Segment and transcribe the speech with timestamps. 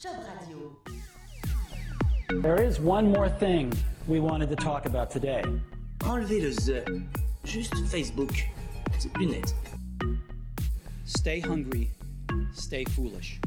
[0.00, 0.74] Job Radio.
[2.40, 3.70] There is one more thing
[4.08, 5.44] we wanted to talk about today.
[5.98, 7.02] Enlevez le the.
[7.44, 8.34] Juste Facebook.
[8.98, 9.52] C'est plus net.
[11.04, 11.90] Stay hungry,
[12.54, 13.40] stay foolish.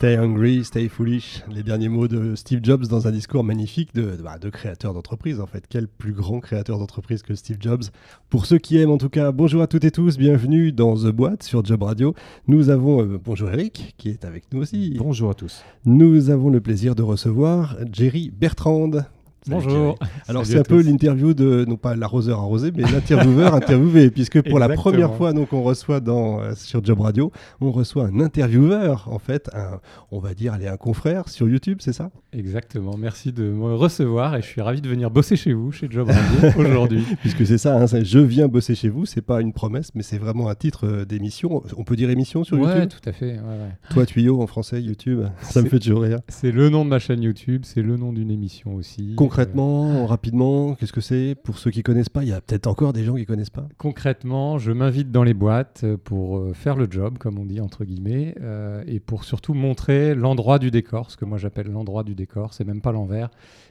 [0.00, 1.42] Stay hungry, stay foolish.
[1.50, 5.40] Les derniers mots de Steve Jobs dans un discours magnifique de, bah, de créateur d'entreprise.
[5.40, 7.82] En fait, quel plus grand créateur d'entreprise que Steve Jobs?
[8.30, 10.16] Pour ceux qui aiment, en tout cas, bonjour à toutes et tous.
[10.16, 12.14] Bienvenue dans The Boîte sur Job Radio.
[12.46, 14.96] Nous avons euh, bonjour Eric qui est avec nous aussi.
[14.98, 15.62] Bonjour à tous.
[15.84, 19.02] Nous avons le plaisir de recevoir Jerry Bertrand.
[19.48, 19.98] Bonjour.
[20.28, 24.58] Alors c'est un peu l'interview de non pas l'arroseur arrosé mais l'intervieweur interviewé puisque pour
[24.58, 29.08] la première fois donc on reçoit dans euh, sur Job Radio on reçoit un intervieweur
[29.10, 32.10] en fait un, on va dire allez un confrère sur YouTube c'est ça?
[32.32, 32.96] Exactement.
[32.96, 36.08] Merci de me recevoir et je suis ravi de venir bosser chez vous, chez Job
[36.08, 37.04] Radio, aujourd'hui.
[37.20, 40.18] puisque c'est ça hein, je viens bosser chez vous c'est pas une promesse mais c'est
[40.18, 42.90] vraiment un titre euh, d'émission on peut dire émission sur Ouais, YouTube?
[43.02, 43.32] tout à fait.
[43.32, 43.70] ouais, ouais.
[43.90, 46.98] toi tuyau en français YouTube ça me fait toujours rire C'est le nom de ma
[46.98, 49.14] chaîne YouTube, c'est le nom d'une émission aussi.
[49.30, 52.24] Concrètement rapidement qu'est-ce que c'est pour ceux qui connaissent pas?
[52.24, 53.60] Il y a peut-être encore des gens qui connaissent pas.
[53.60, 57.44] Euh, concrètement, je m'invite dans les boîtes euh, pour euh, faire le job, comme on
[57.44, 61.68] dit entre guillemets, euh, et pour surtout montrer l'endroit du décor, ce que moi j'appelle
[61.68, 63.30] l'endroit du décor, c'est même pas l'envers,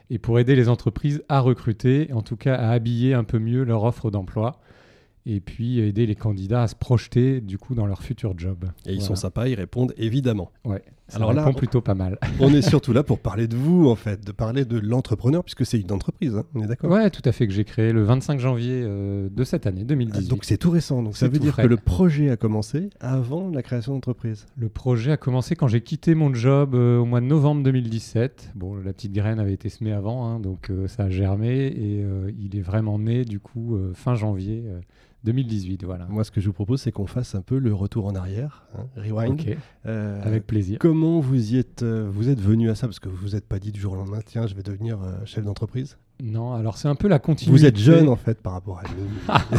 [0.09, 3.63] et pour aider les entreprises à recruter, en tout cas à habiller un peu mieux
[3.63, 4.61] leur offre d'emploi,
[5.25, 8.65] et puis aider les candidats à se projeter du coup dans leur futur job.
[8.85, 9.07] et ils Voilà.
[9.07, 10.81] sont sympas ils répondent évidemment Ouais.
[11.07, 12.19] Ça Alors là, répond on- plutôt pas mal.
[12.39, 15.65] On est surtout là pour parler de vous, en fait, de parler de l'entrepreneur, puisque
[15.65, 16.91] c'est une entreprise, hein, on est d'accord?
[16.91, 19.85] Ouais, tout à fait, que j'ai créé le 25 janvier euh, de cette année, Ah,
[19.85, 20.27] 2018.
[20.29, 21.63] Donc c'est tout récent, donc ça veut dire frais.
[21.63, 24.45] que le projet a commencé avant la création d'entreprise.
[24.55, 28.51] Le projet a commencé quand j'ai quitté mon job euh, au mois de novembre 2017.
[28.53, 32.05] Bon, la petite graine avait été semée avant, hein, donc euh, ça a germé et
[32.39, 34.63] il est vraiment né du coup fin janvier
[35.23, 35.83] 2018.
[35.83, 36.05] Voilà.
[36.09, 38.63] Moi, ce que je vous propose, c'est qu'on fasse un peu le retour en arrière,
[38.77, 39.41] hein, rewind.
[39.85, 40.77] Euh, avec plaisir.
[40.79, 42.87] Comment vous y êtes, euh, vous êtes venu à ça?
[42.87, 45.13] Parce que vous n'êtes pas dit du jour au lendemain, tiens, je vais devenir euh,
[45.25, 45.97] chef d'entreprise.
[46.21, 47.57] Non, alors c'est un peu la continuité.
[47.57, 48.83] Vous êtes jeune, en fait, par rapport à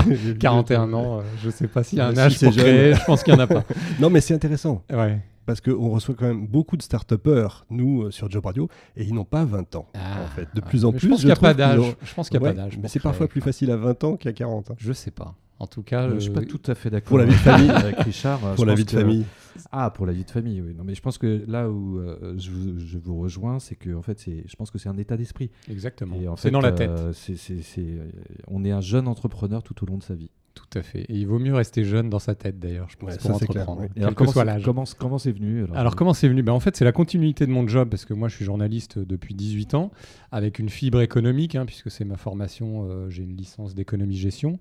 [0.09, 0.35] nous.
[0.39, 2.95] 41 ans, euh, je sais pas s'il y a un Si âge c'est pour créer,
[2.95, 3.65] je pense qu'il n'y en a pas.
[3.99, 4.83] non, mais c'est intéressant.
[4.93, 5.21] Ouais.
[5.47, 9.15] Parce qu'on reçoit quand même beaucoup de start-upers, nous, euh, sur Job Radio, et ils
[9.15, 10.47] n'ont pas 20 ans, Ah, en fait.
[10.55, 11.97] De plus en plus, je pense qu'il n'y a pas d'âge.
[12.03, 12.79] Je pense qu'il n'y a Ouais, pas d'âge.
[12.81, 14.71] Mais c'est parfois plus facile à 20 ans qu'à 40.
[14.71, 14.75] hein.
[14.79, 15.35] Je sais pas.
[15.61, 17.33] En tout cas, Euh, je suis pas euh, tout à fait d'accord Pour la vie
[17.33, 17.71] de famille.
[17.71, 18.41] avec Richard.
[18.57, 19.25] Pour la vie de que- famille.
[19.73, 20.75] Ah, pour la vie de famille, oui.
[20.77, 23.95] Non, mais je pense que là où euh, je, vous, je vous rejoins, c'est que
[23.95, 25.51] en fait, c'est, je pense que c'est un état d'esprit.
[25.71, 26.17] Exactement.
[26.37, 26.89] C'est dans la tête.
[26.91, 28.09] euh, c'est, c'est- c'est- euh,
[28.49, 30.31] on est un jeune entrepreneur tout au long de sa vie.
[30.55, 31.03] Tout à fait.
[31.03, 33.35] Et il vaut mieux rester jeune dans sa tête d'ailleurs, je pense, Ouais, pour ça,
[33.39, 34.03] c'est clair, entreprendre, ouais.
[34.03, 34.65] Alors, comment, soit c'est- l'âge.
[34.65, 36.43] comment, comment c'est venu alors, Alors comment c'est venu?
[36.43, 38.99] Ben, En fait, c'est la continuité de mon job, parce que moi, je suis journaliste
[38.99, 39.91] depuis 18 ans,
[40.33, 44.59] avec une fibre économique, hein, puisque c'est ma formation, euh, j'ai une licence d'économie-gestion.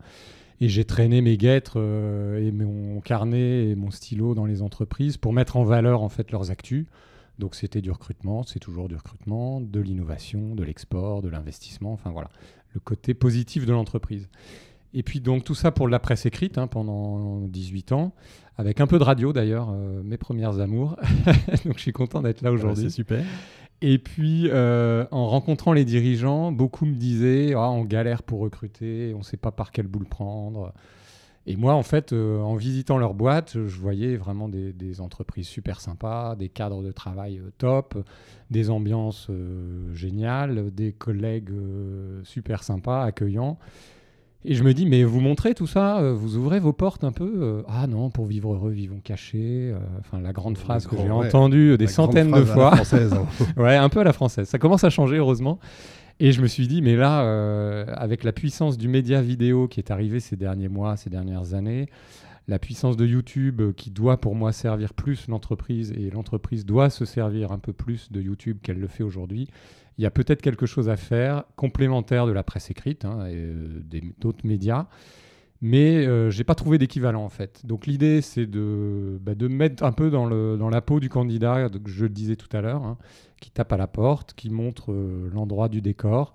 [0.61, 5.17] Et j'ai traîné mes guêtres euh, et mon carnet et mon stylo dans les entreprises
[5.17, 6.85] pour mettre en valeur en fait leurs actus.
[7.37, 12.11] Donc c'était du recrutement, c'est toujours du recrutement, de l'innovation, de l'export, de l'investissement, enfin
[12.11, 12.29] voilà,
[12.73, 14.27] le côté positif de l'entreprise.
[14.93, 18.13] Et puis donc tout ça pour la presse écrite hein, pendant 18 ans,
[18.57, 20.97] avec un peu de radio d'ailleurs, euh, mes premières amours.
[21.65, 22.83] donc je suis content d'être là Ouais, aujourd'hui.
[22.85, 23.23] c'est super.
[23.81, 29.13] Et puis, euh, en rencontrant les dirigeants, beaucoup me disaient ah, on galère pour recruter,
[29.15, 30.73] on ne sait pas par quelle boule prendre.
[31.47, 35.79] Et moi, en fait, euh, en visitant leur boîte, je voyais vraiment des, entreprises super
[35.79, 37.97] sympas, des cadres de travail euh, top,
[38.51, 39.29] des ambiances
[39.93, 41.51] géniales, des collègues
[42.23, 43.57] super sympas, accueillants.
[44.45, 47.11] Et je me dis, mais vous montrez tout ça, euh, vous ouvrez vos portes un
[47.11, 47.29] peu.
[47.41, 49.71] euh, ah non, pour vivre heureux, vivons cachés.
[49.73, 52.53] euh, Enfin, la grande phrase que j'ai ouais, entendue des centaines de phrase à la
[52.53, 52.75] fois.
[52.77, 53.25] française, hein.
[53.61, 54.47] Ouais, un peu à la française.
[54.47, 55.59] Ça commence à changer, heureusement.
[56.21, 59.81] Et je me suis dit, mais là, euh, avec la puissance du média vidéo qui
[59.81, 61.87] est arrivé ces derniers mois, ces dernières années,
[62.47, 67.03] la puissance de YouTube qui doit pour moi servir plus l'entreprise et l'entreprise doit se
[67.05, 69.47] servir un peu plus de YouTube qu'elle le fait aujourd'hui,
[69.99, 73.35] il y a peut-être quelque chose à faire complémentaire de la presse écrite hein, et
[73.35, 73.81] euh,
[74.17, 74.87] d'autres médias.
[75.61, 77.65] Mais euh, j'ai pas trouvé d'équivalent en fait.
[77.65, 82.09] Donc l'idée c'est de, bah, mettre un peu dans, la peau du candidat, je le
[82.09, 82.97] disais tout à l'heure, hein,
[83.41, 86.31] qui tape à la porte, qui montre euh, l'endroit du décor,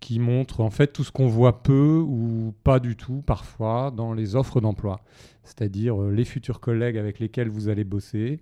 [0.00, 4.12] qui montre en fait tout ce qu'on voit peu ou pas du tout parfois dans
[4.12, 5.00] les offres d'emploi.
[5.42, 8.40] C'est-à-dire euh, les futurs collègues avec lesquels vous allez bosser.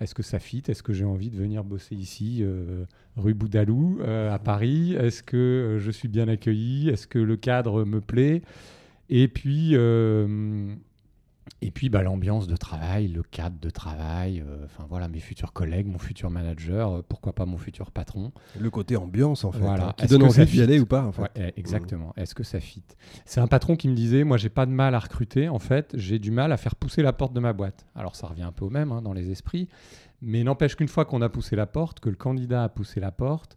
[0.00, 0.62] Est-ce que ça fit?
[0.66, 2.84] Est-ce que j'ai envie de venir bosser ici, euh,
[3.16, 4.94] rue Boudalou, euh, à Paris?
[4.94, 6.88] Est-ce que euh, je suis bien accueilli?
[6.88, 8.40] Est-ce que le cadre me plaît?
[9.10, 9.74] Et puis,
[11.62, 15.52] Et puis bah, l'ambiance de travail, le cadre de travail, euh, enfin voilà, mes futurs
[15.52, 18.32] collègues, mon futur manager, euh, pourquoi pas mon futur patron.
[18.58, 19.88] Le côté ambiance, en fait, Voilà.
[19.88, 21.22] hein, qui donne envie d'y aller ou pas, en fait.
[21.22, 22.14] Ouais, eh, exactement.
[22.16, 22.82] Est-ce que ça fit?
[23.26, 25.90] C'est un patron qui me disait, moi j'ai pas de mal à recruter, en fait,
[25.94, 27.84] j'ai du mal à faire pousser la porte de ma boîte.
[27.94, 29.68] Alors ça revient un peu au même hein, dans les esprits,
[30.22, 33.12] mais n'empêche qu'une fois qu'on a poussé la porte, que le candidat a poussé la
[33.12, 33.56] porte,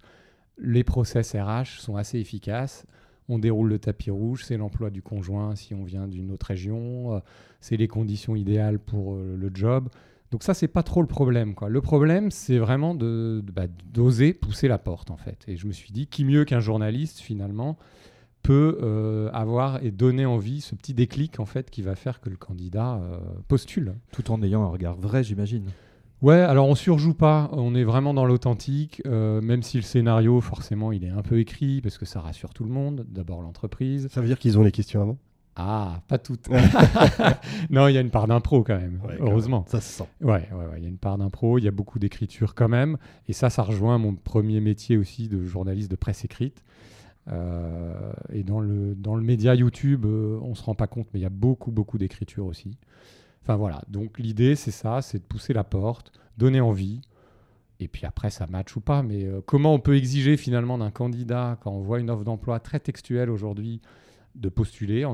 [0.58, 2.86] les process RH sont assez efficaces.
[3.30, 7.16] On déroule le tapis rouge, c'est l'emploi du conjoint si on vient d'une autre région,
[7.16, 7.20] euh,
[7.62, 9.90] c'est les conditions idéales pour euh, le job.
[10.32, 11.54] Donc ça, c'est pas trop le problème.
[11.68, 15.44] Le problème, c'est vraiment de, bah, d'oser pousser la porte, en fait.
[15.48, 17.78] Et je me suis dit, qui mieux qu'un journaliste, finalement,
[18.42, 22.30] peut euh, avoir et donner envie, ce petit déclic, en fait, qui va faire que
[22.30, 23.00] le candidat
[23.48, 23.94] postule.
[24.12, 25.66] Tout en ayant un regard vrai, j'imagine.
[26.24, 30.40] Ouais, alors on surjoue pas, on est vraiment dans l'authentique, euh, même si le scénario,
[30.40, 34.08] forcément, il est un peu écrit, parce que ça rassure tout le monde, d'abord l'entreprise.
[34.10, 35.18] Ça veut dire qu'ils ont les questions avant?
[35.58, 36.48] Ah, pas toutes.
[37.70, 39.60] non, il y a une part d'impro quand même, Ouais, quand heureusement.
[39.60, 39.68] même.
[39.68, 40.10] Ça se sent.
[40.22, 42.70] Ouais, ouais, ouais, il y a une part d'impro, il y a beaucoup d'écriture quand
[42.70, 42.98] même.
[43.28, 46.64] Et ça, ça rejoint mon premier métier aussi de journaliste de presse écrite.
[47.28, 51.20] Euh, et dans le, dans le média YouTube, euh, on se rend pas compte, mais
[51.20, 52.78] il y a beaucoup, beaucoup d'écriture aussi.
[53.44, 57.02] Enfin voilà, donc l'idée, c'est ça, c'est de pousser la porte, donner envie.
[57.82, 59.04] Et puis après, ça match ou pas.
[59.04, 62.60] Mais euh, comment on peut exiger finalement d'un candidat, quand on voit une offre d'emploi
[62.62, 63.82] très textuelle aujourd'hui,
[64.36, 65.06] de postuler,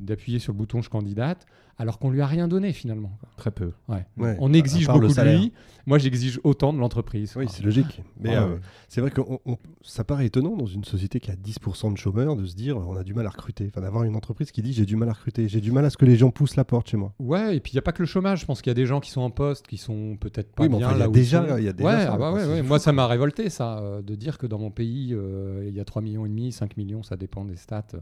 [0.00, 1.46] d'appuyer sur le bouton je candidate,
[1.80, 3.16] alors qu'on lui a rien donné finalement.
[3.20, 3.28] quoi.
[3.36, 3.72] Très peu.
[3.88, 4.04] Ouais.
[4.16, 5.52] Ouais, On exige beaucoup de lui.
[5.86, 7.34] Moi, j'exige autant de l'entreprise.
[7.36, 8.02] Oui, c'est logique.
[8.20, 8.60] Mais Ouais, euh, ouais.
[8.88, 11.96] c'est vrai que on- on- ça paraît étonnant dans une société qui a 10% de
[11.96, 13.66] chômeurs de se dire on a du mal à recruter.
[13.68, 15.90] Enfin, d'avoir une entreprise qui dit j'ai du mal à recruter, j'ai du mal à
[15.90, 17.14] ce que les gens poussent la porte chez moi.
[17.20, 18.40] Ouais, et puis il n'y a pas que le chômage.
[18.40, 20.64] Je pense qu'il y a des gens qui sont en poste, qui sont peut-être pas
[20.64, 21.58] Oui, mais bien enfin, il y a là où déjà- ils sont.
[21.58, 24.02] il y a déjà ouais, ça, ah bah fou, Moi, ça m'a révolté, ça, euh,
[24.02, 26.76] de dire que dans mon pays, euh, il y a 3 millions et demi, 5
[26.76, 27.98] millions, ça dépend des stats, euh,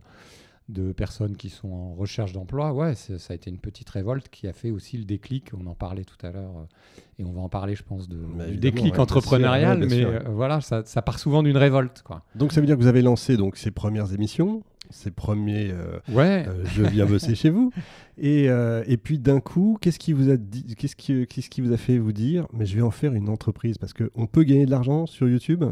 [0.68, 2.72] de personnes qui sont en recherche d'emploi.
[2.72, 5.50] Ouais, c'est- ça a été une petite révolte qui a fait aussi le déclic.
[5.56, 8.16] On en parlait tout à l'heure, euh, et on va en parler, je pense, de,
[8.36, 9.78] Mais du déclic ouais, bien sûr, entrepreneurial.
[9.78, 10.08] mais sûr.
[10.08, 12.24] euh, voilà, ça, ça part souvent d'une révolte, quoi.
[12.34, 15.98] Donc ça veut dire que vous avez lancé donc ces premières émissions, ces premiers euh,
[16.12, 16.44] Ouais.
[16.48, 17.72] euh, je viens bosser chez vous.
[18.18, 21.60] Et, euh, et puis d'un coup, qu'est-ce qui vous a dit, qu'est-ce qui, qu'est-ce qui
[21.60, 24.26] vous a fait vous dire, mais je vais en faire une entreprise parce que on
[24.26, 25.64] peut gagner de l'argent sur YouTube?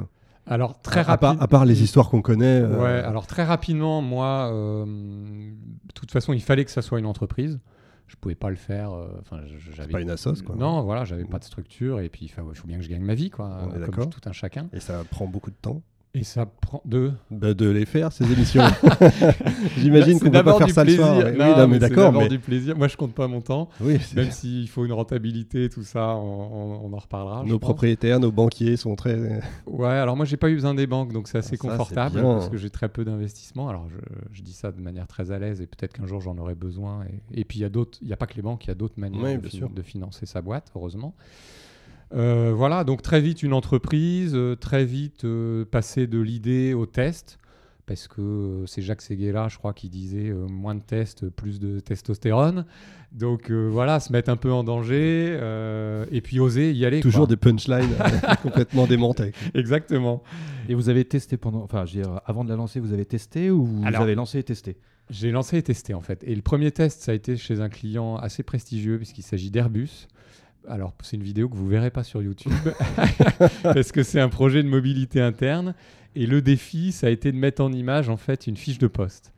[0.47, 1.43] Alors, très à, part, rapide.
[1.43, 2.61] à part les histoires qu'on connaît.
[2.63, 6.99] euh, Ouais, alors très rapidement, moi, euh, de toute façon, il fallait que ça soit
[6.99, 7.61] une entreprise.
[8.07, 8.93] Je pouvais pas le faire.
[8.93, 9.41] euh, Enfin,
[9.75, 10.55] j'avais pas une assoce, quoi.
[10.57, 13.15] Non, voilà, j'avais pas de structure et puis il faut, bien que je gagne ma
[13.15, 14.69] vie, quoi, euh, comme tout un chacun.
[14.73, 15.83] Et ça prend beaucoup de temps
[16.17, 17.13] Et ça prend deux.
[17.31, 18.63] bah, de les faire ces émissions.
[19.79, 21.17] J'imagine qu'on peut pas faire ça le soir.
[21.19, 22.77] Oui, Non, non, mais d'accord, mais du plaisir.
[22.77, 26.93] Moi, je compte pas mon temps, oui, même s'il faut une rentabilité, tout ça, on,
[26.93, 27.43] en reparlera.
[27.45, 29.41] nos propriétaires, nos banquiers sont très.
[29.67, 32.49] Ouais, alors moi j'ai pas eu besoin des banques, donc c'est assez Ah, confortable parce
[32.49, 33.69] que j'ai très peu d'investissement.
[33.69, 33.97] Alors je,
[34.33, 37.05] je dis ça de manière très à l'aise et peut-être qu'un jour j'en aurai besoin.
[37.33, 38.69] Et, et puis il y a d'autres, il y a pas que les banques, il
[38.69, 39.71] y a d'autres manières Oui, de, bien fin- sûr.
[39.71, 41.15] de financer sa boîte, heureusement.
[42.13, 46.87] Euh, voilà, donc très vite une entreprise, euh, très vite euh, passer de l'idée au
[46.87, 47.39] test.
[47.87, 51.81] Parce que c'est Jacques Seguela, je crois, qui disait euh, moins de tests, plus de
[51.81, 52.65] testostérone.
[53.13, 57.01] Donc euh, voilà, se mettre un peu en danger euh, et puis oser y aller.
[57.01, 57.29] Toujours quoi.
[57.29, 57.91] des punchlines
[58.43, 59.33] complètement démontés.
[59.53, 60.23] Exactement.
[60.71, 61.63] Et vous avez testé pendant.
[61.63, 64.15] Enfin, je veux dire, avant de la lancer, vous avez testé ou vous Alors- avez
[64.15, 64.79] lancé et testé?
[65.11, 66.25] J'ai lancé et testé en fait.
[66.27, 70.09] Et le premier test, ça a été chez un client assez prestigieux puisqu'il s'agit d'Airbus.
[70.69, 72.53] Alors, c'est une vidéo que vous verrez pas sur YouTube
[73.63, 75.75] parce que c'est un projet de mobilité interne.
[76.15, 78.87] Et le défi, ça a été de mettre en image en fait une fiche de
[78.87, 79.33] poste.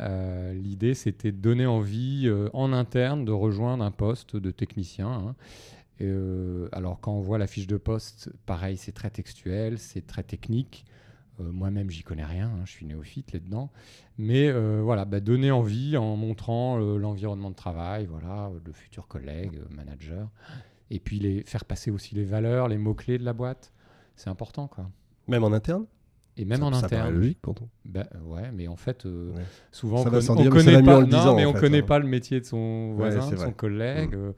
[0.00, 5.10] Euh, L'idée, c'était de donner envie euh, en interne de rejoindre un poste de technicien.
[5.10, 5.34] hein.
[6.02, 10.22] Euh, alors, quand on voit la fiche de poste, pareil, c'est très textuel, c'est très
[10.22, 10.84] technique.
[11.40, 13.70] Euh, Moi-même, j'y connais rien, hein, je suis néophyte là-dedans.
[14.18, 19.08] Mais euh, voilà, bah, donner envie en montrant euh, l'environnement de travail, voilà, le futur
[19.08, 20.28] collègue, manager.
[20.90, 23.72] Et puis les, faire passer aussi les valeurs, les mots-clés de la boîte.
[24.16, 24.90] C'est important, quoi.
[25.28, 25.86] Même en interne?
[26.36, 27.14] Et même Ça- en ça interne.
[27.14, 27.68] logique pourtant.
[27.84, 29.42] Bah, ouais, mais en fait, euh, Ouais.
[29.70, 31.86] souvent, on, connaît pas, non, mais on fait, connaît hein.
[31.86, 34.14] pas le métier de son voisin, de son collègue.
[34.14, 34.18] Mm.
[34.18, 34.32] euh,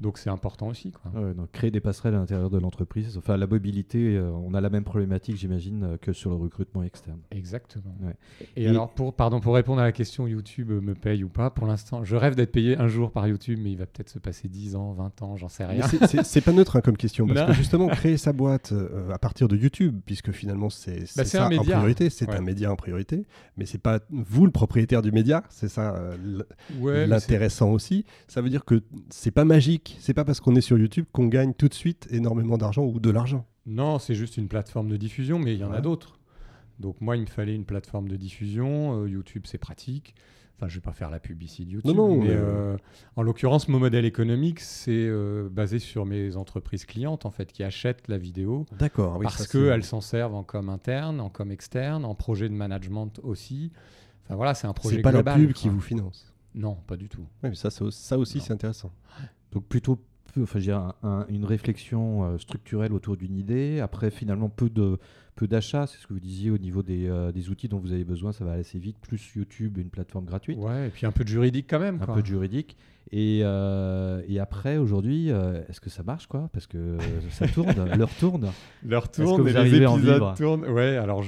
[0.00, 1.10] donc c'est important aussi, quoi.
[1.20, 3.16] Ouais, donc créer des passerelles à l'intérieur de l'entreprise.
[3.18, 6.82] Enfin, la mobilité, euh, on a la même problématique, j'imagine, euh, que sur le recrutement
[6.82, 7.18] externe.
[7.30, 7.96] Exactement.
[8.02, 8.14] Ouais.
[8.56, 11.50] Et, Et- alors, pour, pardon, pour répondre à la question YouTube me paye ou pas,
[11.50, 14.18] pour l'instant, je rêve d'être payé un jour par YouTube, mais il va peut-être se
[14.18, 15.84] passer 10 ans, 20 ans, j'en sais rien.
[16.22, 17.46] c'est- pas neutre hein, comme question, parce Non.
[17.48, 21.24] que justement, créer sa boîte euh, à partir de YouTube, puisque finalement c'est c'est Bah,
[21.24, 21.76] ça un en média.
[21.76, 22.36] priorité, c'est Ouais.
[22.36, 23.26] un média en priorité,
[23.56, 26.42] mais c'est pas vous le propriétaire du média, c'est ça euh,
[27.06, 28.04] l'intéressant aussi.
[28.28, 31.26] Ça veut dire que c'est pas magique, c'est pas parce qu'on est sur YouTube qu'on
[31.26, 33.46] gagne tout de suite énormément d'argent ou de l'argent.
[33.66, 36.18] Non, c'est juste une plateforme de diffusion, mais il y en a d'autres.
[36.80, 39.02] Donc moi, il me fallait une plateforme de diffusion.
[39.02, 40.14] Euh, YouTube, c'est pratique.
[40.56, 42.76] Enfin, je vais pas faire la pub ici de YouTube, Non, non, mais mais- euh,
[43.14, 47.62] en l'occurrence, mon modèle économique, c'est euh, basé sur mes entreprises clientes en fait qui
[47.62, 49.18] achètent la vidéo D'accord.
[49.18, 53.20] oui, parce qu'elles s'en servent en com interne, en com externe, en projet de management
[53.22, 53.70] aussi.
[54.24, 55.40] Enfin voilà, c'est un projet C'est pas global.
[55.40, 56.32] la pub qui vous finance.
[56.56, 57.24] Non, pas du tout.
[57.44, 58.90] Oui, mais ça, ça aussi, c'est intéressant.
[59.52, 59.98] Donc plutôt
[60.40, 63.80] enfin, un- un- une réflexion euh, structurelle autour d'une idée.
[63.80, 64.98] Après, finalement, peu de
[65.34, 65.86] peu d'achats.
[65.86, 68.32] C'est ce que vous disiez au niveau des, euh, des outils dont vous avez besoin.
[68.32, 68.96] Ça va assez vite.
[69.00, 71.98] Plus YouTube, une plateforme gratuite, Ouais, et puis un peu de juridique quand même.
[72.02, 72.14] un quoi.
[72.16, 72.76] peu de juridique.
[73.10, 76.50] Et, euh, et après, aujourd'hui, euh, est-ce que ça marche quoi?
[76.52, 76.98] Parce que
[77.30, 78.50] ça tourne, l'heure tourne.
[78.86, 80.34] Leur que tourne vous et les épisodes vivre?
[80.36, 80.66] tournent.
[80.66, 81.22] Ouais, alors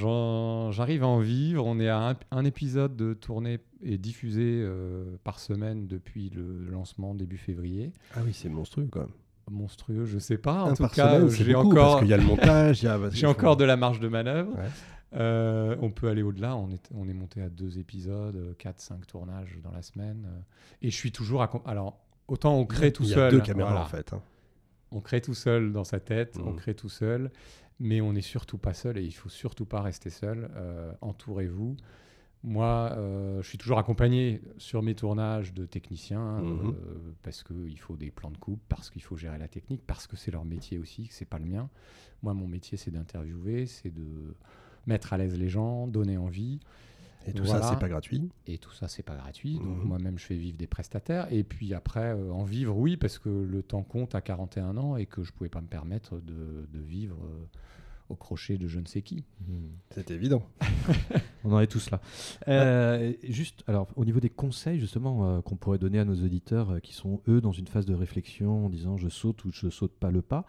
[0.72, 1.64] j'arrive à en vivre.
[1.64, 6.70] On est à un, un épisode de tournée et diffusé euh, par semaine depuis le
[6.70, 7.92] lancement début février.
[8.14, 9.08] Ah oui, c'est monstrueux quand même.
[9.50, 10.62] Monstrueux, je sais pas.
[10.64, 12.98] En Un tout cas, j'ai encore, parce qu'il y a le montage, il y a.
[13.10, 14.52] j'ai faut- encore de la marge de manœuvre.
[14.52, 14.68] Ouais.
[15.14, 16.56] Euh, on peut aller au-delà.
[16.56, 20.26] On est, on est monté à deux épisodes, 4-5 tournages dans la semaine.
[20.28, 20.40] euh,
[20.82, 21.42] et je suis toujours.
[21.66, 21.98] Alors,
[22.28, 23.30] autant on crée tout Il y a seul.
[23.32, 23.84] deux caméras voilà.
[23.84, 24.12] en fait.
[24.12, 24.22] hein.
[24.92, 26.56] On crée tout seul dans sa tête, on Mhm.
[26.56, 27.30] crée tout seul,
[27.78, 30.50] mais on n'est surtout pas seul et il faut surtout pas rester seul.
[30.56, 31.76] Euh, Entourez-vous.
[32.42, 36.74] Moi, euh, je suis toujours accompagné sur mes tournages de techniciens euh, Mhm.
[37.22, 40.16] parce qu'il faut des plans de coupe, parce qu'il faut gérer la technique, parce que
[40.16, 41.68] c'est leur métier aussi, que c'est pas le mien.
[42.22, 44.34] Moi, mon métier, c'est d'interviewer, c'est de
[44.86, 46.60] mettre à l'aise les gens, donner envie.
[47.26, 47.60] Et tout Voilà.
[47.62, 48.30] ça, c'est pas gratuit.
[48.46, 49.56] Et tout ça, c'est pas gratuit.
[49.58, 49.84] Donc Mhm.
[49.88, 51.30] moi-même, je fais vivre des prestataires.
[51.30, 54.96] Et puis après, euh, en vivre, oui, parce que le temps compte à 41 ans
[54.96, 57.44] et que je pouvais pas me permettre de, de vivre euh,
[58.08, 59.24] au crochet de je ne sais qui.
[59.90, 60.42] C'est évident.
[61.44, 62.00] On en est tous là.
[62.48, 66.70] Euh, juste, alors, au niveau des conseils, justement, euh, qu'on pourrait donner à nos auditeurs
[66.70, 69.68] euh, qui sont, eux, dans une phase de réflexion en disant je saute ou je
[69.68, 70.44] saute pas le pas,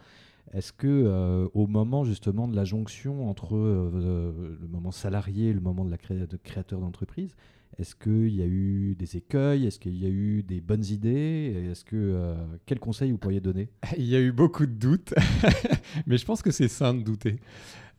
[0.53, 5.53] est-ce que euh, au moment, justement, de la jonction entre euh, le moment salarié et
[5.53, 7.35] le moment de la cré- de créateur d'entreprise,
[7.77, 9.65] est-ce qu'il y a eu des écueils?
[9.65, 11.69] Est-ce qu'il y a eu des bonnes idées?
[11.71, 13.69] Est-ce que euh, quels conseils vous pourriez donner?
[13.97, 15.13] Il y a eu beaucoup de doutes,
[16.05, 17.39] mais je pense que c'est sain de douter.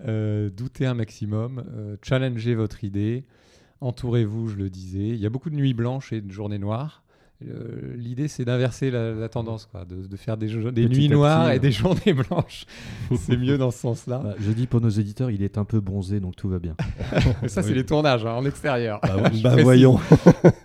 [0.04, 1.64] Doutez un maximum,
[2.02, 3.24] challengez votre idée,
[3.80, 5.08] entourez-vous, je le disais.
[5.10, 7.01] Il y a beaucoup de nuits blanches et de journées noires.
[7.96, 11.06] L'idée, c'est d'inverser la, la tendance, quoi, de, de faire des, jo- des Petit nuits
[11.08, 11.50] petit, noires hein.
[11.52, 12.64] et des journées blanches.
[13.16, 14.20] c'est mieux dans ce sens-là.
[14.24, 16.74] Bah, Je dis pour nos auditeurs, il est un peu bronzé, donc tout va bien.
[17.42, 19.00] Mais ça, c'est les tournages hein, en extérieur.
[19.02, 19.98] Bah, bah, voyons.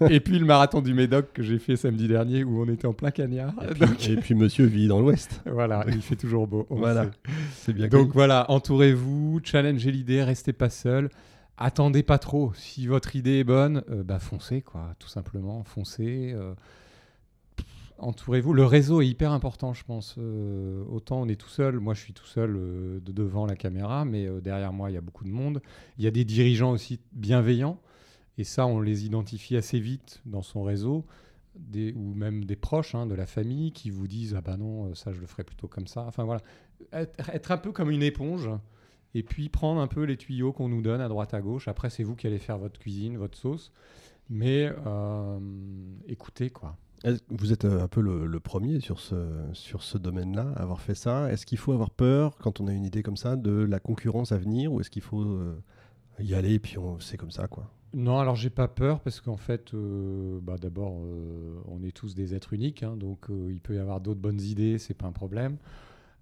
[0.10, 2.94] Et puis le marathon du Médoc que j'ai fait samedi dernier où on était en
[2.94, 3.54] plein cagnard.
[3.64, 5.42] Et puis, Donc, et puis monsieur vit dans l'Ouest.
[5.46, 6.66] voilà, il fait toujours beau.
[6.70, 7.04] on Voilà.
[7.04, 7.10] sait.
[7.56, 8.12] C'est bien Donc connu.
[8.14, 11.10] voilà, entourez-vous, challengez l'idée, restez pas seul.
[11.58, 12.54] Attendez pas trop.
[12.54, 16.32] Si votre idée est bonne, euh, bah foncez quoi, tout simplement, foncez.
[16.36, 16.54] euh,
[18.00, 18.54] Entourez-vous.
[18.54, 20.16] Le réseau est hyper important, je pense.
[20.20, 23.56] Euh, autant on est tout seul, moi je suis tout seul euh, de devant la
[23.56, 25.62] caméra, mais derrière moi il y a beaucoup de monde.
[25.98, 27.80] Il y a des dirigeants aussi bienveillants,
[28.38, 31.06] et ça on les identifie assez vite dans son réseau.
[31.96, 35.12] Ou même des proches hein, de la famille qui vous disent ah bah non ça
[35.12, 36.44] je le ferais plutôt comme ça enfin voilà
[36.94, 38.48] être un peu comme une éponge
[39.18, 41.68] et puis prendre un peu les tuyaux qu'on nous donne à droite à gauche.
[41.68, 43.72] Après, c'est vous qui allez faire votre cuisine, votre sauce.
[44.30, 45.40] Mais euh,
[46.08, 46.78] écoutez, quoi.
[47.30, 49.16] Vous êtes euh, un peu le, le premier sur ce,
[49.54, 51.32] sur ce domaine-là, à avoir fait ça.
[51.32, 54.32] Est-ce qu'il faut avoir peur, quand on a une idée comme ça, de la concurrence
[54.32, 55.60] à venir ou est-ce qu'il faut euh,
[56.20, 57.72] y aller et puis on c'est comme ça quoi?
[57.94, 62.14] Non, alors j'ai pas peur parce qu'en fait, euh, bah, d'abord, euh, on est tous
[62.14, 65.14] des êtres uniques, hein, donc il peut y avoir d'autres bonnes idées, c'est pas un
[65.14, 65.58] problème.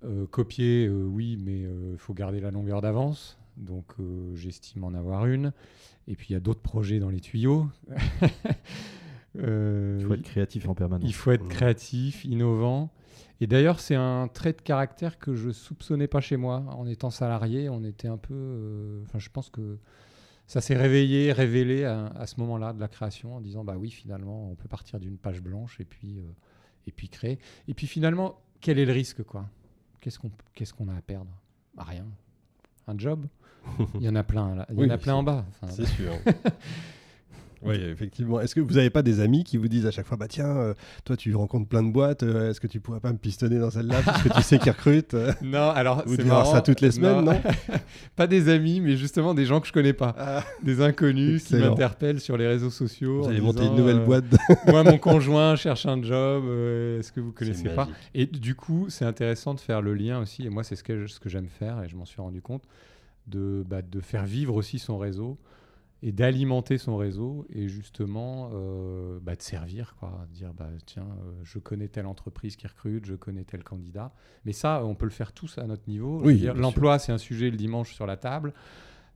[0.05, 4.93] Euh, copier, euh, oui, mais il faut garder la longueur d'avance, donc euh, j'estime en
[4.93, 5.51] avoir une.
[6.07, 7.67] Et puis il y a d'autres projets dans les tuyaux.
[9.37, 11.09] Euh, Il faut être créatif en permanence.
[11.09, 12.89] Il faut être créatif, innovant.
[13.41, 16.63] Et d'ailleurs, c'est un trait de caractère que je soupçonnais pas chez moi.
[16.69, 18.33] En étant salarié, on était un peu.
[18.33, 19.77] euh, Enfin, je pense que
[20.47, 23.89] ça s'est réveillé, révélé à, à ce moment-là de la création, en disant bah oui,
[23.89, 26.23] finalement, on peut partir d'une page blanche et puis euh,
[26.87, 27.37] et puis créer.
[27.67, 29.49] Et puis finalement, quel est le risque quoi?
[30.05, 31.31] Qu'est-ce qu'on qu'est-ce qu'on a à perdre?
[31.73, 32.05] Bah, Rien.
[32.87, 33.25] Un job?
[33.95, 34.53] Il y en a plein.
[34.53, 34.67] Là.
[34.69, 35.43] Il y Oui, en a plein en bas.
[35.49, 36.13] Enfin, C'est sûr.
[37.65, 38.39] oui, effectivement.
[38.39, 40.57] Est-ce que vous n'avez pas des amis qui vous disent à chaque fois, bah tiens,
[40.57, 43.59] euh, toi tu rencontres plein de boîtes, euh, est-ce que tu pourrais pas me pistonner
[43.59, 46.53] dans celle-là parce que tu sais qu'ils recrutent euh Non, alors Vous devez marrant.
[46.53, 47.41] ça toutes les semaines, non
[48.15, 51.55] Pas des amis, mais justement des gens que je connais pas, Ah, des inconnus qui
[51.55, 53.23] m'interpellent sur les réseaux sociaux.
[53.23, 54.25] Vous allez monter une nouvelle boîte.
[54.67, 56.43] Moi, mon conjoint cherche un job.
[56.99, 57.87] Est-ce que vous connaissez pas.
[58.13, 60.45] Et du coup, c'est intéressant de faire le lien aussi.
[60.45, 62.63] Et moi, c'est ce que, ce que j'aime faire, et je m'en suis rendu compte,
[63.27, 65.37] de, bah, de faire vivre aussi son réseau
[66.01, 70.27] et d'alimenter son réseau et justement euh, bah, de servir, quoi.
[70.31, 74.13] Dire, bah, tiens, euh, je connais telle entreprise qui recrute, je connais tel candidat.
[74.45, 76.21] Mais ça, on peut le faire tous à notre niveau.
[76.23, 78.53] Oui, L'emploi, c'est un sujet le dimanche sur la table.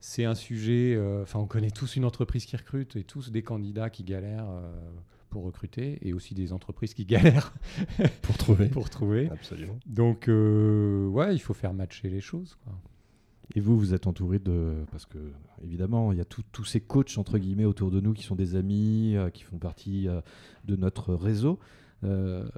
[0.00, 0.94] c'est un sujet.
[0.96, 4.48] euh, Enfin, on connaît tous une entreprise qui recrute et tous des candidats qui galèrent
[5.28, 7.52] pour recruter et aussi des entreprises qui galèrent
[8.22, 8.68] Pour trouver.
[8.68, 9.28] pour trouver.
[9.30, 9.78] Absolument.
[9.86, 12.56] Donc, ouais, il faut faire matcher les choses.
[12.64, 12.72] quoi.
[13.56, 14.84] Et vous, vous êtes entouré de...
[14.92, 15.18] Parce que,
[15.62, 18.54] évidemment, il y a tous ces coachs, entre guillemets, autour de nous qui sont des
[18.54, 20.20] amis, euh, qui font partie euh,
[20.64, 21.58] de notre réseau.
[22.02, 22.48] Euh,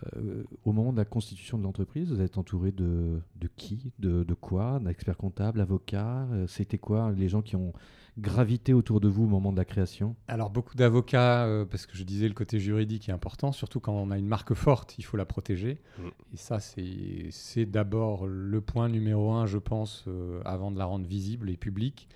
[0.64, 4.34] au moment de la constitution de l'entreprise, vous êtes entouré de, de qui de, de
[4.34, 7.72] quoi D'experts comptables, avocats Euh, C'était quoi les gens qui ont
[8.18, 10.14] gravité autour de vous au moment de la création?
[10.28, 13.94] Alors beaucoup d'avocats, euh, parce que je disais le côté juridique est important, surtout quand
[13.94, 15.80] on a une marque forte, il faut la protéger.
[15.98, 16.02] Mm.
[16.34, 21.06] Et ça, c'est d'abord le point numéro un, je pense, euh, avant de la rendre
[21.06, 22.08] visible et publique.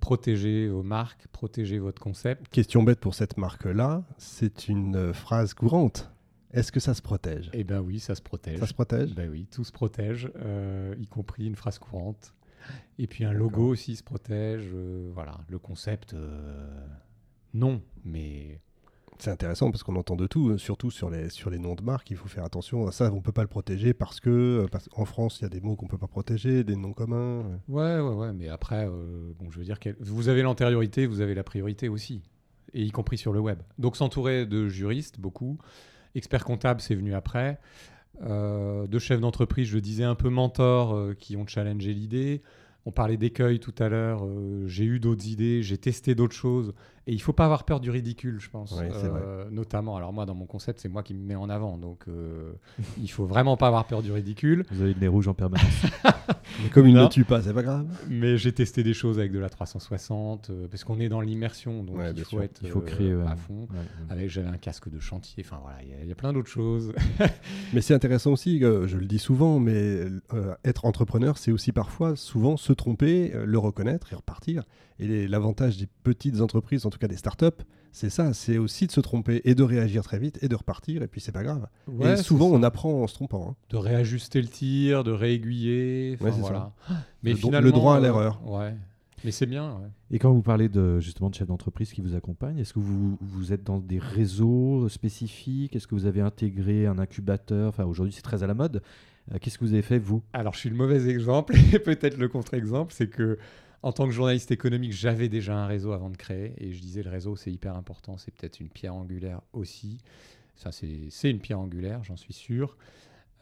[0.00, 2.48] Protéger vos marques, protéger votre concept.
[2.48, 6.10] Question bête pour cette marque-là, c'est une phrase courante.
[6.54, 7.50] Est-ce que ça se protège?
[7.52, 8.58] Eh ben oui, ça se protège.
[8.60, 9.14] Ça se protège?
[9.14, 12.32] Ben oui, tout se protège, euh, y compris une phrase courante.
[12.98, 14.70] Et puis un logo aussi se protège.
[14.72, 16.66] euh, voilà, le concept, euh,
[17.52, 18.60] non, mais
[19.18, 21.82] C'est intéressant parce qu'on entend de tout, euh, surtout sur les, sur les noms de
[21.82, 22.10] marques.
[22.10, 22.90] Il faut faire attention.
[22.90, 25.44] Ça, on ne peut pas le protéger parce que euh, parce- en France, il y
[25.44, 27.44] a des mots qu'on ne peut pas protéger, des noms communs.
[27.44, 27.56] euh.
[27.68, 31.20] Ouais, ouais, ouais, mais après, euh, bon, je veux dire, quel- vous avez l'antériorité, vous
[31.20, 32.22] avez la priorité aussi,
[32.72, 33.60] et y compris sur le web.
[33.78, 35.58] Donc s'entourer de juristes, beaucoup.
[36.14, 37.58] Experts comptables, c'est venu après.
[38.22, 42.42] Euh, de chefs d'entreprise, je disais un peu mentors euh, qui ont challengé l'idée.
[42.86, 44.24] On parlait d'écueil tout à l'heure.
[44.24, 46.74] euh, j'ai eu d'autres idées, j'ai testé d'autres choses.
[47.06, 48.74] Et il faut pas avoir peur du ridicule, je pense.
[48.80, 51.76] Euh, Notamment, alors moi, dans mon concept, c'est moi qui me mets en avant.
[51.76, 52.52] Donc, euh,
[53.02, 54.64] il faut vraiment pas avoir peur du ridicule.
[54.70, 55.66] Vous avez le nez rouge en permanence.
[56.62, 57.04] Mais comme il Non.
[57.04, 57.86] ne tue pas, c'est pas grave.
[58.08, 61.82] Mais j'ai testé des choses avec de la 360, euh, parce qu'on est dans l'immersion,
[61.84, 62.42] donc Ouais, il faut sûr.
[62.42, 63.62] être Il faut euh, créer, à fond.
[63.70, 63.84] Ouais, ouais.
[64.08, 66.92] Avec j'avais un casque de chantier, enfin voilà, il y y, a plein d'autres choses.
[67.74, 71.72] Mais c'est intéressant aussi, euh, je le dis souvent, mais euh, être entrepreneur, c'est aussi
[71.72, 74.62] parfois souvent se tromper, euh, le reconnaître et repartir.
[75.00, 78.92] Et l'avantage des petites entreprises, en tout cas des startups, c'est ça, c'est aussi de
[78.92, 81.66] se tromper et de réagir très vite et de repartir, et puis c'est pas grave.
[81.86, 83.50] Ouais, et souvent, on apprend en se trompant.
[83.50, 83.56] hein.
[83.70, 86.72] de réajuster le tir, de réaiguiller, Ouais, voilà.
[87.22, 88.40] Mais Le finalement, le droit à euh, l'erreur.
[88.46, 88.74] ouais,
[89.24, 89.72] mais c'est bien.
[89.74, 89.88] ouais.
[90.10, 93.16] Et quand vous parlez de, justement de chefs d'entreprise qui vous accompagnent, est-ce que vous,
[93.20, 95.74] vous êtes dans des réseaux spécifiques?
[95.76, 97.68] Est-ce que vous avez intégré un incubateur?
[97.68, 98.82] Enfin, aujourd'hui, c'est très à la mode.
[99.32, 100.22] Euh, Qu'est-ce que vous avez fait, vous?
[100.32, 103.38] Alors, je suis le mauvais exemple, et peut-être le contre-exemple, c'est que
[103.84, 107.02] en tant que journaliste économique, j'avais déjà un réseau avant de créer, et je disais
[107.02, 109.98] le réseau, c'est hyper important, c'est peut-être une pierre angulaire aussi.
[110.56, 112.78] Ça, c'est une pierre angulaire, j'en suis sûr.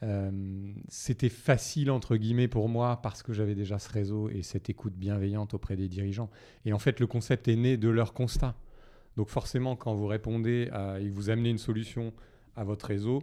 [0.02, 0.32] Euh,
[0.88, 4.94] C'était facile, entre guillemets, pour moi, parce que j'avais déjà ce réseau et cette écoute
[4.94, 6.28] bienveillante auprès des dirigeants.
[6.64, 8.56] Et en fait, le concept est né de leur constat.
[9.16, 12.12] Donc forcément, quand vous répondez et vous amenez une solution
[12.56, 13.22] à votre réseau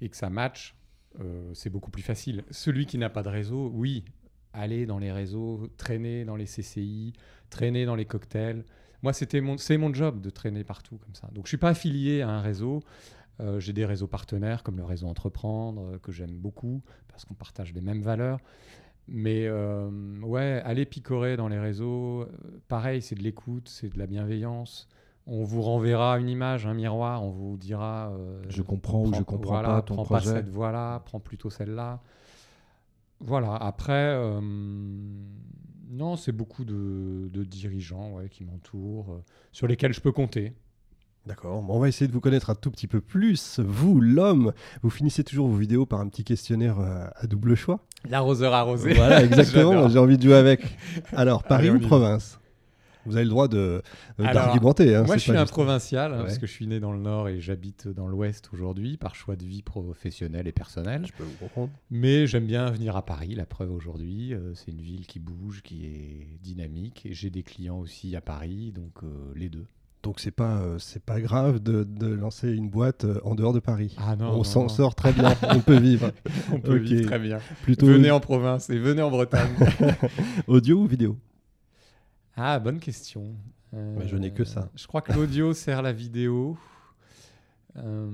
[0.00, 0.74] et que ça match,
[1.20, 2.44] euh, c'est beaucoup plus facile.
[2.50, 4.04] Celui qui n'a pas de réseau, oui,
[4.56, 7.12] aller dans les réseaux, traîner dans les CCI,
[7.50, 8.64] traîner dans les cocktails.
[9.02, 11.28] Moi, c'était mon, c'est mon job de traîner partout comme ça.
[11.32, 12.82] Donc, je suis pas affilié à un réseau.
[13.40, 17.34] Euh, J'ai des réseaux partenaires comme le réseau Entreprendre euh, que j'aime beaucoup parce qu'on
[17.34, 18.38] partage les mêmes valeurs.
[19.08, 19.88] Mais euh,
[20.22, 22.26] ouais, aller picorer dans les réseaux, euh,
[22.68, 24.88] pareil, c'est de l'écoute, c'est de la bienveillance.
[25.28, 28.12] On vous renverra une image, un miroir, on vous dira.
[28.48, 30.24] Je comprends ou je prends- comprends voilà, pas ton prends projet.
[30.32, 32.00] pas cette voie-là, prends plutôt celle-là.
[33.20, 34.40] Voilà, après, euh,
[35.90, 40.52] non, c'est beaucoup de, de dirigeants ouais, qui m'entourent, euh, sur lesquels je peux compter.
[41.26, 43.58] D'accord, bon, on va essayer de vous connaître un tout petit peu plus.
[43.58, 44.52] Vous, l'homme,
[44.82, 47.80] vous finissez toujours vos vidéos par un petit questionnaire euh, à double choix.
[48.08, 48.94] L'arroseur arrosé.
[48.94, 50.76] Voilà, exactement, j'ai envie de jouer avec.
[51.12, 52.38] Alors, Paris Allez, ou province?
[53.06, 53.82] Vous avez le droit de
[54.20, 54.94] euh, d'argumenter.
[54.94, 56.22] hein, Moi, je suis un juste- provincial, hein, Ouais.
[56.24, 59.36] parce que je suis né dans le Nord et j'habite dans l'Ouest aujourd'hui, par choix
[59.36, 61.06] de vie professionnelle et personnelle.
[61.06, 61.70] Je peux vous comprendre.
[61.90, 64.34] Mais j'aime bien venir à Paris, la preuve aujourd'hui.
[64.34, 67.06] euh, c'est une ville qui bouge, qui est dynamique.
[67.06, 69.66] Et j'ai des clients aussi à Paris, donc euh, les deux.
[70.02, 73.52] Donc c'est pas euh, c'est pas grave de, de lancer une boîte euh, en dehors
[73.52, 73.96] de Paris.
[73.98, 76.12] Ah non, on s'en sort très bien, on peut vivre.
[76.52, 77.38] On peut vivre très bien.
[77.62, 79.50] Plutôt Venez en province et venez en Bretagne.
[80.46, 81.16] audio ou vidéo?
[82.36, 83.34] Ah, bonne question.
[83.74, 84.70] Euh, Bah, je n'ai que ça.
[84.74, 86.56] Je crois que l'audio sert la vidéo.
[87.76, 88.10] euh,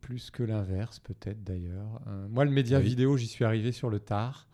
[0.00, 2.00] plus que l'inverse, peut-être d'ailleurs.
[2.08, 2.84] Euh, moi, le média Oui.
[2.84, 4.48] vidéo, j'y suis arrivé sur le tard.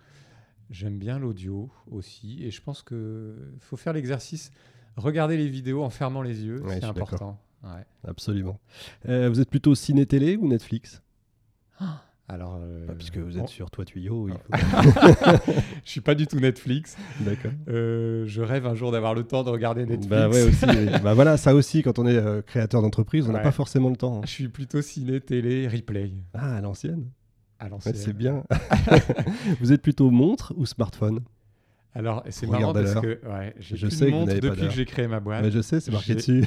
[0.71, 2.43] J'aime bien l'audio aussi.
[2.45, 4.51] Et je pense qu'il faut faire l'exercice.
[4.97, 7.41] Regarder les vidéos en fermant les yeux, Ouais, c'est important.
[7.63, 7.85] Ouais.
[8.07, 8.59] Absolument.
[9.09, 11.03] Euh, vous êtes plutôt ciné-télé ou Netflix?
[12.29, 15.43] Alors, euh, Bah, Puisque vous êtes sur Toi Tuyau, il faut...
[15.85, 16.97] je suis pas du tout Netflix.
[17.21, 17.53] D'accord.
[17.69, 20.07] Euh, je rêve un jour d'avoir le temps de regarder Netflix.
[20.09, 20.65] Bah ouais aussi.
[20.67, 20.87] oui.
[21.05, 23.45] bah voilà, ça aussi, quand on est euh, créateur d'entreprise, on n'a Ouais.
[23.45, 24.19] pas forcément le temps.
[24.19, 24.21] hein.
[24.25, 26.11] Je suis plutôt ciné, télé, replay.
[26.35, 27.11] Ah, à l'ancienne
[27.61, 27.95] À Ouais, l'ancienne.
[27.95, 28.43] C'est bien.
[29.61, 31.21] vous êtes plutôt montre ou smartphone?
[31.95, 34.85] Alors, c'est marrant parce que ouais, j'ai Je plus sais de montre depuis que j'ai
[34.85, 35.45] créé ma boîte.
[35.45, 36.45] Ouais, je sais, c'est marqué dessus.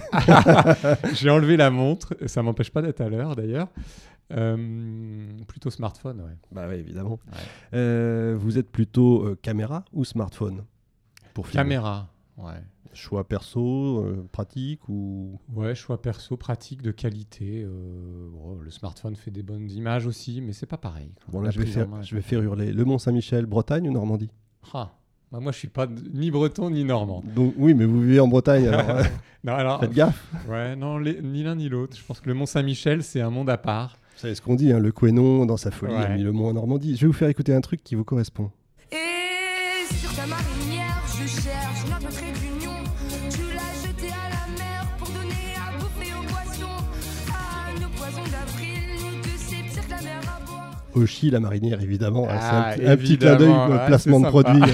[1.15, 3.67] j'ai enlevé la montre, ça m'empêche pas d'être à l'heure d'ailleurs.
[4.31, 6.37] Euh, plutôt smartphone, ouais.
[6.51, 7.19] bah oui, évidemment.
[7.31, 7.37] Ouais.
[7.73, 10.63] Euh, vous êtes plutôt euh, caméra ou smartphone
[11.33, 11.63] pour filmer?
[11.63, 12.61] Caméra, ouais.
[12.93, 15.39] Choix perso, pratique ou?
[15.53, 17.63] Ouais, choix perso, pratique, de qualité.
[17.65, 21.11] le smartphone fait des bonnes images aussi, mais c'est pas pareil.
[21.15, 21.25] quoi.
[21.33, 22.71] Bon là, je vais faire, je vais faire hurler.
[22.73, 24.31] Le Mont Saint-Michel, Bretagne ou Normandie?
[24.73, 24.91] Ah,
[25.31, 27.23] bah, moi, je suis pas ni breton ni normand.
[27.35, 29.05] Donc oui, mais vous vivez en Bretagne, alors
[29.43, 30.25] Non, alors, faites gaffe.
[30.47, 31.95] ouais, non, les- ni l'un ni l'autre.
[31.95, 33.97] Je pense que le Mont Saint-Michel, c'est un monde à part.
[34.19, 36.03] Vous savez ce qu'on dit, hein, le Quénon dans sa folie Ouais.
[36.03, 36.97] a mis le Mont en Normandie.
[36.97, 38.51] Je vais vous faire écouter un truc qui vous correspond.
[38.91, 42.73] Et sur ta marinière, je cherche notre trait d'union.
[43.29, 46.83] Tu l'as jeté à la mer pour donner à bouffer aux poissons.
[47.31, 50.68] Ah, nos poissons d'avril, nous deux, c'est pire que la mer à boire.
[50.93, 52.27] Oshi, la marinière, évidemment.
[52.29, 54.61] Ah, c'est un, un petit clin d'œil, euh, ouais, placement de produit.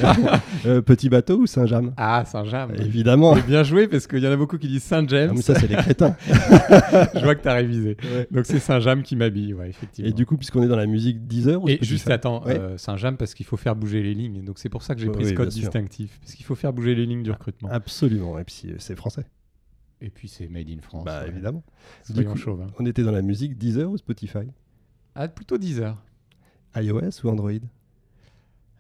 [0.66, 2.74] Euh, petit bateau ou Saint-James Ah, Saint-James.
[2.80, 3.38] Évidemment.
[3.38, 5.30] Et bien joué parce qu'il y en a beaucoup qui disent Saint-James.
[5.32, 6.16] Ah, mais ça, c'est les crétins.
[6.28, 7.98] je vois que tu as révisé.
[8.04, 8.28] Ouais.
[8.32, 10.10] Donc c'est Saint-James qui m'habille, ouais, effectivement.
[10.10, 13.16] Et du coup, puisqu'on est dans la musique 10 heures Et juste attends, euh, Saint-James
[13.18, 14.44] parce qu'il faut faire bouger les lignes.
[14.44, 16.18] Donc c'est pour ça que j'ai pris oui, ce code distinctif.
[16.22, 17.70] Parce qu'il faut faire bouger les lignes du recrutement.
[17.72, 18.40] Absolument.
[18.40, 19.26] Et puis, euh, c'est français.
[20.02, 21.06] Et puis c'est Made in France.
[21.06, 21.30] bah, ouais.
[21.30, 21.64] évidemment.
[22.10, 22.72] Du coup, chauves, hein.
[22.80, 24.48] on était dans la musique 10 heures ou Spotify?
[25.14, 26.04] Ah, plutôt 10 heures.
[26.76, 27.52] iOS ou Android?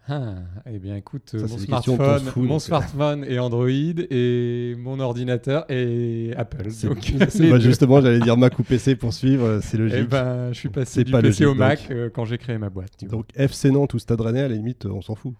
[0.07, 0.35] Ah,
[0.71, 2.59] eh bien écoute, Ça, mon smartphone, fout, euh.
[2.59, 6.69] smartphone est Android et mon ordinateur est Apple.
[6.69, 7.11] C'est Donc,
[7.49, 9.97] bah, justement, j'allais dire Mac ou PC pour suivre, euh, c'est logique.
[10.01, 12.37] Eh ben, je suis passé C'est du pas PC au logique, Mac euh, quand j'ai
[12.37, 12.91] créé ma boîte.
[13.01, 13.09] vois.
[13.09, 15.33] Donc FC Nantes ou Stade Rennais, à la limite, euh, on s'en fout.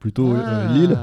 [0.00, 0.98] Plutôt euh, Ah, Lille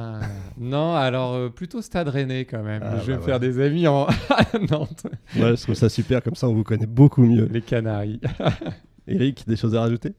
[0.59, 2.81] Non, alors euh, plutôt Stade Rennais quand même.
[2.83, 5.03] Ah, je vais bah me faire des amis en à Nantes,
[5.37, 7.47] Ouais, je trouve ça super, comme ça on vous connaît beaucoup mieux.
[7.49, 8.19] les Canaries.
[9.07, 10.11] Eric, des choses à rajouter?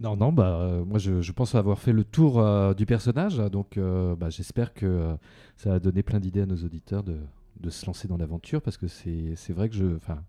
[0.00, 3.36] Non, non, bah, euh, moi je, je pense avoir fait le tour euh, du personnage,
[3.36, 5.14] donc euh, bah, j'espère que
[5.56, 7.18] ça a donné plein d'idées à nos auditeurs de,
[7.60, 9.84] de se lancer dans l'aventure, parce que c'est vrai que je,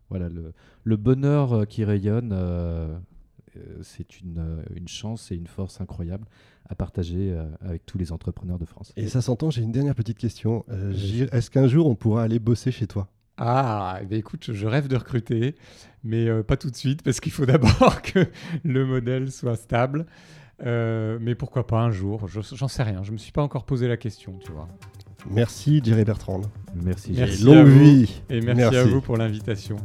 [0.09, 0.51] voilà, le,
[0.83, 2.35] le bonheur qui rayonne,
[3.81, 6.25] c'est une, une chance et une force incroyable
[6.67, 8.91] à partager avec tous les entrepreneurs de France.
[8.97, 10.65] Et ça s'entend, j'ai une dernière petite question.
[11.31, 13.07] Est-ce qu'un jour on pourra aller bosser chez toi?
[13.43, 15.55] Ah, eh bien, écoute, je- rêve de recruter,
[16.03, 18.27] mais euh, pas tout de suite parce qu'il faut d'abord que
[18.63, 20.05] le modèle soit stable.
[20.63, 23.01] Euh, mais pourquoi pas un jour Je- J'en sais rien.
[23.03, 24.67] Je me suis pas encore posé la question, tu vois.
[25.29, 26.41] Merci Jerry Bertrand.
[26.75, 27.13] Merci.
[27.19, 29.77] Et longue vie Et merci, à vous pour l'invitation.